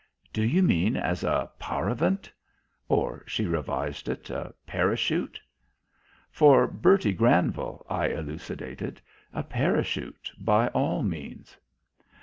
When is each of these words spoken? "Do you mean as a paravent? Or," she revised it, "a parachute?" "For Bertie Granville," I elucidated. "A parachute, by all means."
"Do 0.33 0.41
you 0.43 0.63
mean 0.63 0.97
as 0.97 1.23
a 1.23 1.47
paravent? 1.59 2.31
Or," 2.89 3.23
she 3.27 3.45
revised 3.45 4.09
it, 4.09 4.31
"a 4.31 4.51
parachute?" 4.65 5.39
"For 6.31 6.65
Bertie 6.67 7.13
Granville," 7.13 7.85
I 7.87 8.07
elucidated. 8.07 8.99
"A 9.31 9.43
parachute, 9.43 10.31
by 10.39 10.69
all 10.69 11.03
means." 11.03 11.55